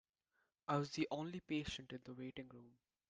[0.67, 2.73] I was the only patient in the waiting room.